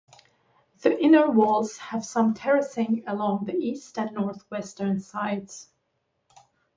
The 0.81 0.99
inner 0.99 1.29
walls 1.29 1.77
have 1.77 2.03
some 2.03 2.33
terracing 2.33 3.03
along 3.05 3.45
the 3.45 3.55
east 3.55 3.99
and 3.99 4.11
northwestern 4.13 4.99
sides. 4.99 5.69